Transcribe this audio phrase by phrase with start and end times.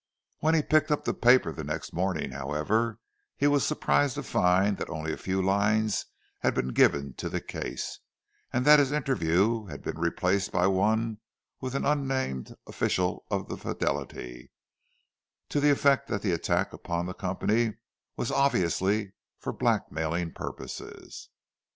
[0.39, 2.97] When he picked up the paper the next morning, however,
[3.37, 6.07] he was surprised to find that only a few lines
[6.39, 7.99] had been given to the case,
[8.51, 11.19] and that his interview had been replaced by one
[11.59, 14.49] with an unnamed official of the Fidelity,
[15.49, 17.75] to the effect that the attack upon the company
[18.17, 21.29] was obviously for black mailing purposes.